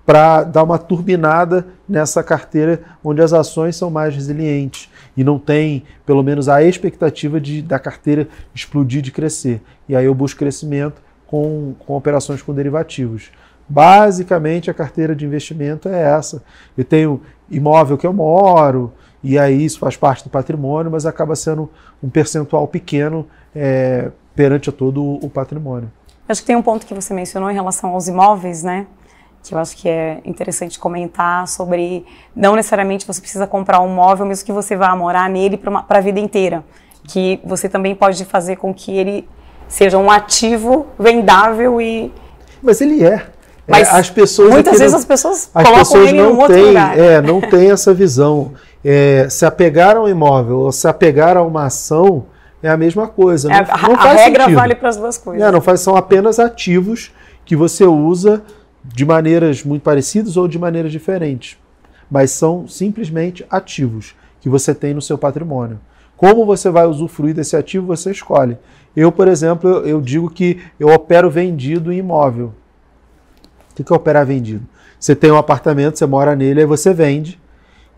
para 0.06 0.44
dar 0.44 0.62
uma 0.62 0.78
turbinada 0.78 1.66
nessa 1.86 2.22
carteira 2.22 2.80
onde 3.04 3.20
as 3.20 3.34
ações 3.34 3.76
são 3.76 3.90
mais 3.90 4.14
resilientes 4.14 4.88
e 5.14 5.22
não 5.22 5.38
tem, 5.38 5.84
pelo 6.06 6.22
menos, 6.22 6.48
a 6.48 6.62
expectativa 6.62 7.38
de 7.38 7.60
da 7.60 7.78
carteira 7.78 8.26
explodir, 8.54 9.02
de 9.02 9.12
crescer. 9.12 9.60
E 9.86 9.94
aí 9.94 10.06
eu 10.06 10.14
busco 10.14 10.38
crescimento 10.38 11.02
com, 11.26 11.74
com 11.80 11.94
operações 11.94 12.40
com 12.40 12.54
derivativos. 12.54 13.30
Basicamente, 13.68 14.70
a 14.70 14.74
carteira 14.74 15.14
de 15.14 15.26
investimento 15.26 15.90
é 15.90 16.00
essa. 16.00 16.42
Eu 16.74 16.84
tenho 16.86 17.20
imóvel 17.50 17.98
que 17.98 18.06
eu 18.06 18.12
moro, 18.14 18.94
e 19.22 19.38
aí 19.38 19.64
isso 19.64 19.78
faz 19.78 19.96
parte 19.96 20.24
do 20.24 20.30
patrimônio, 20.30 20.90
mas 20.90 21.06
acaba 21.06 21.34
sendo 21.34 21.70
um 22.02 22.08
percentual 22.08 22.66
pequeno 22.68 23.26
é, 23.54 24.10
perante 24.34 24.68
a 24.70 24.72
todo 24.72 25.18
o 25.22 25.28
patrimônio. 25.28 25.90
Acho 26.28 26.42
que 26.42 26.46
tem 26.46 26.56
um 26.56 26.62
ponto 26.62 26.86
que 26.86 26.94
você 26.94 27.14
mencionou 27.14 27.50
em 27.50 27.54
relação 27.54 27.90
aos 27.90 28.06
imóveis, 28.06 28.62
né? 28.62 28.86
Que 29.42 29.54
eu 29.54 29.58
acho 29.58 29.76
que 29.76 29.88
é 29.88 30.20
interessante 30.24 30.78
comentar 30.78 31.48
sobre 31.48 32.04
não 32.36 32.54
necessariamente 32.54 33.06
você 33.06 33.20
precisa 33.20 33.46
comprar 33.46 33.80
um 33.80 33.90
imóvel, 33.90 34.26
mesmo 34.26 34.44
que 34.44 34.52
você 34.52 34.76
vá 34.76 34.94
morar 34.94 35.28
nele 35.30 35.56
para 35.56 35.84
a 35.88 36.00
vida 36.00 36.20
inteira. 36.20 36.62
Que 37.04 37.40
você 37.44 37.68
também 37.68 37.94
pode 37.94 38.24
fazer 38.26 38.56
com 38.56 38.74
que 38.74 38.92
ele 38.92 39.26
seja 39.68 39.96
um 39.96 40.10
ativo 40.10 40.86
vendável 40.98 41.80
e. 41.80 42.12
Mas 42.62 42.80
ele 42.80 43.04
é. 43.04 43.14
é 43.14 43.26
Mas 43.66 43.88
as 43.88 44.10
pessoas 44.10 44.50
muitas 44.50 44.78
vezes 44.78 44.92
não, 44.92 44.98
as 44.98 45.04
pessoas 45.04 45.50
as 45.54 45.64
colocam 45.64 45.78
pessoas 45.78 46.08
ele 46.08 46.18
não 46.18 46.30
em 46.30 46.36
outro 46.36 46.54
têm, 46.54 46.66
lugar. 46.66 46.98
É, 46.98 47.20
não 47.22 47.40
tem 47.40 47.70
essa 47.70 47.94
visão. 47.94 48.52
É, 48.90 49.28
se 49.28 49.44
apegar 49.44 49.98
a 49.98 50.02
um 50.02 50.08
imóvel 50.08 50.60
ou 50.60 50.72
se 50.72 50.88
apegar 50.88 51.36
a 51.36 51.42
uma 51.42 51.66
ação 51.66 52.24
é 52.62 52.70
a 52.70 52.76
mesma 52.76 53.06
coisa. 53.06 53.52
É, 53.52 53.66
não, 53.66 53.74
a, 53.74 53.82
não 53.82 53.94
a 53.94 53.98
faz 53.98 54.20
regra 54.22 54.44
sentido. 54.44 54.56
vale 54.58 54.74
para 54.74 54.88
as 54.88 54.96
duas 54.96 55.18
coisas. 55.18 55.46
É, 55.46 55.52
não 55.52 55.60
faz, 55.60 55.80
são 55.80 55.94
apenas 55.94 56.38
ativos 56.38 57.12
que 57.44 57.54
você 57.54 57.84
usa 57.84 58.42
de 58.82 59.04
maneiras 59.04 59.62
muito 59.62 59.82
parecidas 59.82 60.38
ou 60.38 60.48
de 60.48 60.58
maneiras 60.58 60.90
diferentes. 60.90 61.58
Mas 62.10 62.30
são 62.30 62.66
simplesmente 62.66 63.44
ativos 63.50 64.16
que 64.40 64.48
você 64.48 64.74
tem 64.74 64.94
no 64.94 65.02
seu 65.02 65.18
patrimônio. 65.18 65.78
Como 66.16 66.46
você 66.46 66.70
vai 66.70 66.86
usufruir 66.86 67.34
desse 67.34 67.56
ativo, 67.56 67.86
você 67.86 68.10
escolhe. 68.10 68.56
Eu, 68.96 69.12
por 69.12 69.28
exemplo, 69.28 69.68
eu, 69.68 69.86
eu 69.86 70.00
digo 70.00 70.30
que 70.30 70.62
eu 70.80 70.88
opero 70.88 71.28
vendido 71.28 71.92
em 71.92 71.98
imóvel. 71.98 72.54
O 73.70 73.84
que 73.84 73.92
é 73.92 73.94
operar 73.94 74.24
vendido? 74.24 74.66
Você 74.98 75.14
tem 75.14 75.30
um 75.30 75.36
apartamento, 75.36 75.98
você 75.98 76.06
mora 76.06 76.34
nele, 76.34 76.60
aí 76.60 76.66
você 76.66 76.94
vende, 76.94 77.38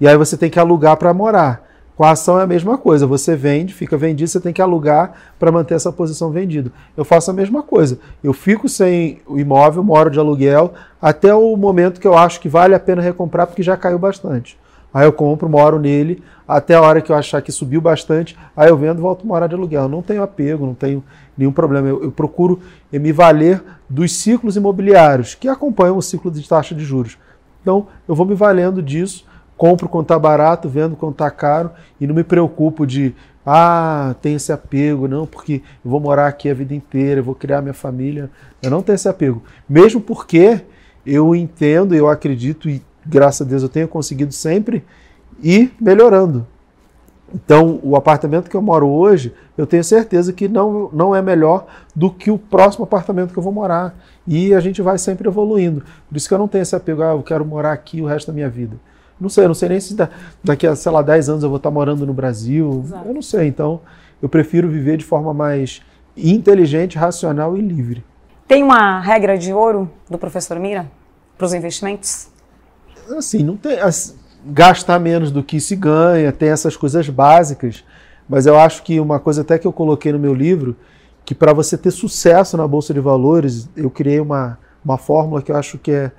e 0.01 0.09
aí 0.09 0.17
você 0.17 0.37
tem 0.37 0.51
que 0.51 0.59
alugar 0.59 0.97
para 0.97 1.13
morar. 1.13 1.69
Com 1.97 2.05
a 2.05 2.13
ação 2.13 2.41
é 2.41 2.45
a 2.45 2.47
mesma 2.47 2.79
coisa, 2.79 3.07
você 3.07 3.37
vende, 3.37 3.75
fica 3.75 3.95
vendido, 3.95 4.31
você 4.31 4.41
tem 4.41 4.55
que 4.55 4.63
alugar 4.63 5.13
para 5.39 5.53
manter 5.53 5.75
essa 5.75 5.93
posição 5.93 6.31
vendida. 6.31 6.73
Eu 6.97 7.05
faço 7.05 7.31
a 7.31 7.35
mesma 7.35 7.63
coisa. 7.63 7.99
Eu 8.25 8.33
fico 8.33 8.71
sem 8.71 9.21
o 9.27 9.39
imóvel, 9.39 9.85
moro 9.85 10.11
de 10.11 10.19
aluguel, 10.19 10.73
até 11.03 11.35
o 11.35 11.55
momento 11.57 12.01
que 12.01 12.07
eu 12.07 12.17
acho 12.17 12.41
que 12.41 12.49
vale 12.49 12.75
a 12.75 12.81
pena 12.81 13.03
recomprar, 13.03 13.47
porque 13.47 13.63
já 13.63 13.77
caiu 13.77 13.99
bastante. 13.99 14.59
Aí 14.95 15.07
eu 15.07 15.13
compro, 15.13 15.47
moro 15.47 15.79
nele, 15.79 16.23
até 16.49 16.75
a 16.75 16.81
hora 16.81 17.03
que 17.03 17.13
eu 17.13 17.17
achar 17.17 17.43
que 17.43 17.53
subiu 17.53 17.83
bastante, 17.83 18.37
aí 18.57 18.71
eu 18.71 18.79
vendo 18.79 19.03
volto 19.03 19.23
a 19.23 19.27
morar 19.27 19.47
de 19.47 19.55
aluguel. 19.55 19.83
Eu 19.83 19.89
não 19.91 20.01
tenho 20.01 20.23
apego, 20.23 20.65
não 20.65 20.75
tenho 20.75 21.05
nenhum 21.37 21.53
problema. 21.53 21.87
Eu, 21.87 22.05
eu 22.05 22.11
procuro 22.11 22.61
me 22.91 23.13
valer 23.13 23.63
dos 23.89 24.17
ciclos 24.17 24.57
imobiliários 24.57 25.35
que 25.35 25.49
acompanham 25.49 25.99
o 25.99 26.03
ciclo 26.03 26.31
de 26.31 26.49
taxa 26.49 26.75
de 26.75 26.83
juros. 26.83 27.19
Então, 27.61 27.89
eu 28.09 28.15
vou 28.15 28.25
me 28.25 28.35
valendo 28.35 28.83
disso, 28.83 29.27
compro 29.61 29.91
quando 29.91 30.05
está 30.05 30.19
barato, 30.19 30.71
vendo 30.71 30.97
quando 30.97 31.13
está 31.13 31.31
caro 31.31 31.71
e 32.01 32.07
não 32.07 32.15
me 32.15 32.25
preocupo 32.25 32.87
de, 32.87 33.15
ah, 33.45 34.15
tem 34.23 34.37
esse 34.37 34.51
apego, 34.51 35.07
não, 35.07 35.27
porque 35.27 35.61
eu 35.85 35.91
vou 35.91 36.01
morar 36.01 36.29
aqui 36.29 36.49
a 36.49 36.55
vida 36.55 36.75
inteira, 36.75 37.21
eu 37.21 37.25
vou 37.25 37.35
criar 37.35 37.61
minha 37.61 37.75
família. 37.75 38.31
Eu 38.63 38.71
não 38.71 38.81
tenho 38.81 38.95
esse 38.95 39.07
apego. 39.07 39.43
Mesmo 39.69 40.01
porque 40.01 40.63
eu 41.05 41.35
entendo, 41.35 41.95
eu 41.95 42.09
acredito 42.09 42.71
e 42.71 42.83
graças 43.05 43.47
a 43.47 43.51
Deus 43.51 43.63
eu 43.63 43.69
tenho 43.69 43.87
conseguido 43.87 44.33
sempre 44.33 44.83
ir 45.43 45.75
melhorando. 45.79 46.47
Então, 47.35 47.79
o 47.83 47.97
apartamento 47.97 48.49
que 48.49 48.57
eu 48.57 48.63
moro 48.63 48.89
hoje, 48.89 49.35
eu 49.59 49.67
tenho 49.67 49.85
certeza 49.85 50.33
que 50.33 50.49
não, 50.49 50.89
não 50.91 51.15
é 51.15 51.21
melhor 51.21 51.67
do 51.95 52.11
que 52.11 52.31
o 52.31 52.39
próximo 52.39 52.85
apartamento 52.85 53.31
que 53.31 53.39
eu 53.39 53.43
vou 53.43 53.53
morar. 53.53 53.95
E 54.27 54.55
a 54.55 54.61
gente 54.61 54.81
vai 54.81 54.97
sempre 54.97 55.29
evoluindo. 55.29 55.83
Por 56.09 56.17
isso 56.17 56.27
que 56.27 56.33
eu 56.33 56.39
não 56.39 56.49
tenho 56.49 56.63
esse 56.63 56.75
apego, 56.75 57.03
ah, 57.03 57.13
eu 57.13 57.23
quero 57.23 57.45
morar 57.45 57.73
aqui 57.73 58.01
o 58.01 58.07
resto 58.07 58.29
da 58.29 58.33
minha 58.33 58.49
vida. 58.49 58.75
Não 59.21 59.29
sei, 59.29 59.45
eu 59.45 59.49
não 59.49 59.55
sei 59.55 59.69
nem 59.69 59.81
se 59.81 59.95
daqui 60.43 60.67
a, 60.67 60.75
sei 60.75 60.91
lá, 60.91 61.03
10 61.03 61.29
anos 61.29 61.43
eu 61.43 61.49
vou 61.49 61.59
estar 61.59 61.71
morando 61.71 62.07
no 62.07 62.15
Brasil. 62.15 62.83
Exato. 62.85 63.09
Eu 63.09 63.15
não 63.15 63.23
sei. 63.23 63.47
Então, 63.49 63.81
eu 64.23 64.29
prefiro 64.29 64.69
viver 64.69 64.97
de 64.97 65.05
forma 65.05 65.35
mais 65.35 65.83
inteligente, 66.17 66.97
racional 66.97 67.57
e 67.57 67.61
livre. 67.61 68.05
Tem 68.49 68.63
uma 68.63 68.99
regra 69.01 69.37
de 69.37 69.53
ouro 69.53 69.91
do 70.09 70.19
professor 70.19 70.59
Mira 70.59 70.91
para 71.37 71.47
os 71.47 71.55
investimentos? 71.55 72.29
Assim, 73.17 73.43
não 73.43 73.57
tem. 73.57 73.79
Assim, 73.79 74.15
gastar 74.45 74.99
menos 74.99 75.31
do 75.31 75.43
que 75.43 75.61
se 75.61 75.77
ganha, 75.77 76.33
tem 76.33 76.49
essas 76.49 76.77
coisas 76.77 77.09
básicas. 77.09 77.85
Mas 78.29 78.47
eu 78.47 78.59
acho 78.59 78.83
que 78.83 79.01
uma 79.01 79.19
coisa 79.19 79.43
até 79.43 79.59
que 79.59 79.67
eu 79.67 79.73
coloquei 79.73 80.13
no 80.13 80.19
meu 80.19 80.35
livro, 80.35 80.77
que 81.25 81.35
para 81.35 81.53
você 81.53 81.77
ter 81.77 81.91
sucesso 81.91 82.57
na 82.57 82.67
Bolsa 82.67 82.95
de 82.95 83.01
Valores, 83.01 83.69
eu 83.77 83.91
criei 83.91 84.21
uma, 84.21 84.59
uma 84.85 84.97
fórmula 84.97 85.43
que 85.43 85.53
eu 85.53 85.57
acho 85.57 85.79
que 85.79 85.91
é, 85.91 86.13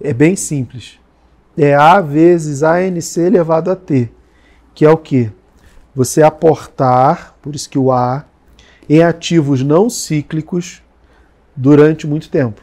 é 0.00 0.12
bem 0.12 0.36
simples. 0.36 0.98
É 1.60 1.74
A 1.74 2.00
vezes 2.00 2.62
ANC 2.62 3.16
elevado 3.16 3.68
a 3.68 3.74
T, 3.74 4.08
que 4.72 4.84
é 4.84 4.90
o 4.90 4.96
quê? 4.96 5.32
Você 5.92 6.22
aportar, 6.22 7.36
por 7.42 7.52
isso 7.52 7.68
que 7.68 7.76
o 7.76 7.90
A, 7.90 8.24
em 8.88 9.02
ativos 9.02 9.64
não 9.64 9.90
cíclicos 9.90 10.80
durante 11.56 12.06
muito 12.06 12.30
tempo. 12.30 12.62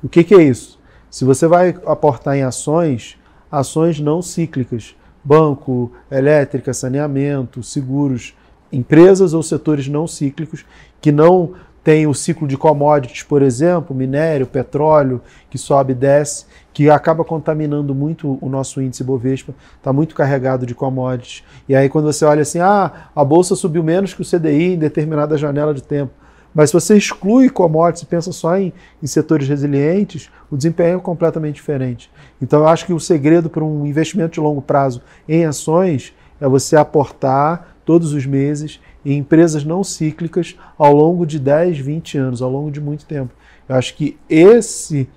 O 0.00 0.08
que, 0.08 0.22
que 0.22 0.32
é 0.32 0.44
isso? 0.44 0.78
Se 1.10 1.24
você 1.24 1.48
vai 1.48 1.70
aportar 1.84 2.36
em 2.36 2.42
ações, 2.42 3.18
ações 3.50 3.98
não 3.98 4.22
cíclicas, 4.22 4.94
banco, 5.24 5.90
elétrica, 6.08 6.72
saneamento, 6.72 7.64
seguros, 7.64 8.32
empresas 8.72 9.34
ou 9.34 9.42
setores 9.42 9.88
não 9.88 10.06
cíclicos 10.06 10.64
que 11.00 11.10
não 11.10 11.54
têm 11.82 12.06
o 12.06 12.14
ciclo 12.14 12.46
de 12.46 12.56
commodities, 12.56 13.22
por 13.22 13.42
exemplo, 13.42 13.96
minério, 13.96 14.46
petróleo, 14.46 15.20
que 15.48 15.56
sobe 15.56 15.92
e 15.92 15.96
desce, 15.96 16.46
que 16.72 16.90
acaba 16.90 17.24
contaminando 17.24 17.94
muito 17.94 18.38
o 18.40 18.48
nosso 18.48 18.80
índice 18.82 19.02
Bovespa, 19.02 19.54
está 19.76 19.92
muito 19.92 20.14
carregado 20.14 20.66
de 20.66 20.74
commodities. 20.74 21.42
E 21.68 21.74
aí 21.74 21.88
quando 21.88 22.12
você 22.12 22.24
olha 22.24 22.42
assim, 22.42 22.60
ah, 22.60 23.08
a 23.14 23.24
bolsa 23.24 23.56
subiu 23.56 23.82
menos 23.82 24.14
que 24.14 24.22
o 24.22 24.24
CDI 24.24 24.74
em 24.74 24.78
determinada 24.78 25.38
janela 25.38 25.74
de 25.74 25.82
tempo. 25.82 26.12
Mas 26.54 26.70
se 26.70 26.74
você 26.74 26.96
exclui 26.96 27.48
commodities 27.48 28.02
e 28.02 28.06
pensa 28.06 28.32
só 28.32 28.56
em, 28.56 28.72
em, 29.02 29.06
setores 29.06 29.48
resilientes, 29.48 30.30
o 30.50 30.56
desempenho 30.56 30.98
é 30.98 31.00
completamente 31.00 31.56
diferente. 31.56 32.10
Então, 32.42 32.60
eu 32.60 32.68
acho 32.68 32.86
que 32.86 32.92
o 32.92 32.98
segredo 32.98 33.48
para 33.48 33.64
um 33.64 33.86
investimento 33.86 34.32
de 34.32 34.40
longo 34.40 34.60
prazo 34.60 35.00
em 35.28 35.44
ações 35.44 36.12
é 36.40 36.48
você 36.48 36.74
aportar 36.74 37.69
todos 37.90 38.12
os 38.12 38.24
meses 38.24 38.78
em 39.04 39.18
empresas 39.18 39.64
não 39.64 39.82
cíclicas 39.82 40.56
ao 40.78 40.94
longo 40.94 41.26
de 41.26 41.40
10, 41.40 41.76
20 41.76 42.18
anos, 42.18 42.40
ao 42.40 42.48
longo 42.48 42.70
de 42.70 42.80
muito 42.80 43.04
tempo. 43.04 43.34
Eu 43.68 43.74
acho 43.74 43.96
que 43.96 44.16
esse, 44.28 45.08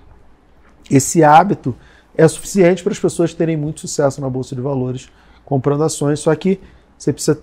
esse 0.90 1.24
hábito 1.24 1.76
é 2.18 2.28
suficiente 2.28 2.82
para 2.82 2.92
as 2.92 2.98
pessoas 2.98 3.32
terem 3.32 3.56
muito 3.56 3.82
sucesso 3.82 4.20
na 4.20 4.28
Bolsa 4.28 4.56
de 4.56 4.62
Valores 4.62 5.12
comprando 5.46 5.84
ações, 5.84 6.20
só 6.20 6.34
que 6.34 6.60
você 6.98 7.14
precisa 7.14 7.40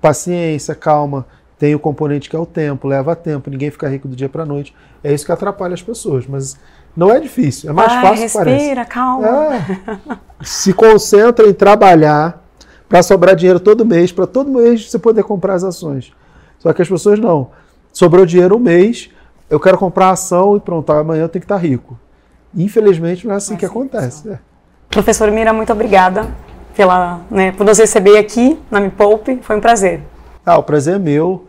paciência, 0.00 0.74
calma, 0.74 1.26
tem 1.58 1.74
o 1.74 1.78
componente 1.78 2.30
que 2.30 2.34
é 2.34 2.38
o 2.38 2.46
tempo, 2.46 2.88
leva 2.88 3.14
tempo, 3.14 3.50
ninguém 3.50 3.70
fica 3.70 3.86
rico 3.86 4.08
do 4.08 4.16
dia 4.16 4.30
para 4.30 4.46
noite. 4.46 4.74
É 5.04 5.12
isso 5.12 5.26
que 5.26 5.32
atrapalha 5.32 5.74
as 5.74 5.82
pessoas, 5.82 6.26
mas 6.26 6.58
não 6.96 7.10
é 7.10 7.20
difícil, 7.20 7.68
é 7.68 7.72
mais 7.74 7.92
Ai, 7.92 8.00
fácil 8.00 8.22
respira, 8.22 8.76
parece. 8.76 8.90
calma. 8.90 9.28
É. 9.28 10.18
Se 10.42 10.72
concentra 10.72 11.46
em 11.46 11.52
trabalhar 11.52 12.46
para 12.90 13.04
sobrar 13.04 13.36
dinheiro 13.36 13.60
todo 13.60 13.86
mês, 13.86 14.10
para 14.10 14.26
todo 14.26 14.50
mês 14.50 14.90
você 14.90 14.98
poder 14.98 15.22
comprar 15.22 15.54
as 15.54 15.62
ações. 15.62 16.12
Só 16.58 16.72
que 16.72 16.82
as 16.82 16.88
pessoas 16.88 17.20
não. 17.20 17.52
Sobrou 17.92 18.26
dinheiro 18.26 18.56
um 18.56 18.58
mês, 18.58 19.08
eu 19.48 19.60
quero 19.60 19.78
comprar 19.78 20.08
a 20.08 20.10
ação 20.10 20.56
e 20.56 20.60
pronto, 20.60 20.90
amanhã 20.92 21.22
eu 21.22 21.28
tenho 21.28 21.40
que 21.40 21.44
estar 21.44 21.56
rico. 21.56 21.96
Infelizmente 22.52 23.28
não 23.28 23.34
é 23.34 23.36
assim 23.36 23.56
que 23.56 23.64
acontece. 23.64 24.28
É. 24.28 24.40
Professor 24.90 25.30
Mira, 25.30 25.52
muito 25.52 25.72
obrigada 25.72 26.26
pela, 26.76 27.20
né, 27.30 27.52
por 27.52 27.64
nos 27.64 27.78
receber 27.78 28.18
aqui 28.18 28.58
na 28.68 28.80
Me 28.80 28.90
Poupe. 28.90 29.38
Foi 29.40 29.56
um 29.56 29.60
prazer. 29.60 30.02
Ah, 30.44 30.58
o 30.58 30.64
prazer 30.64 30.96
é 30.96 30.98
meu. 30.98 31.46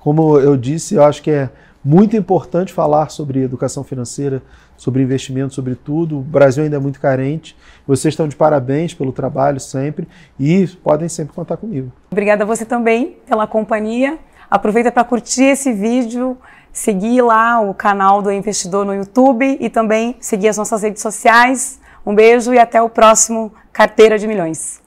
Como 0.00 0.40
eu 0.40 0.56
disse, 0.56 0.96
eu 0.96 1.04
acho 1.04 1.22
que 1.22 1.30
é 1.30 1.50
muito 1.84 2.16
importante 2.16 2.72
falar 2.72 3.10
sobre 3.10 3.44
educação 3.44 3.84
financeira, 3.84 4.42
sobre 4.80 5.02
investimento, 5.02 5.52
sobre 5.52 5.74
tudo. 5.74 6.20
O 6.20 6.22
Brasil 6.22 6.64
ainda 6.64 6.76
é 6.76 6.78
muito 6.78 6.98
carente. 6.98 7.54
Vocês 7.86 8.12
estão 8.12 8.26
de 8.26 8.34
parabéns 8.34 8.94
pelo 8.94 9.12
trabalho 9.12 9.60
sempre 9.60 10.08
e 10.38 10.66
podem 10.82 11.06
sempre 11.06 11.34
contar 11.34 11.58
comigo. 11.58 11.92
Obrigada 12.10 12.44
a 12.44 12.46
você 12.46 12.64
também 12.64 13.18
pela 13.26 13.46
companhia. 13.46 14.18
Aproveita 14.50 14.90
para 14.90 15.04
curtir 15.04 15.44
esse 15.44 15.70
vídeo, 15.70 16.38
seguir 16.72 17.20
lá 17.20 17.60
o 17.60 17.74
canal 17.74 18.22
do 18.22 18.32
Investidor 18.32 18.86
no 18.86 18.94
YouTube 18.94 19.58
e 19.60 19.68
também 19.68 20.16
seguir 20.18 20.48
as 20.48 20.56
nossas 20.56 20.82
redes 20.82 21.02
sociais. 21.02 21.78
Um 22.04 22.14
beijo 22.14 22.54
e 22.54 22.58
até 22.58 22.80
o 22.80 22.88
próximo 22.88 23.52
Carteira 23.74 24.18
de 24.18 24.26
Milhões. 24.26 24.80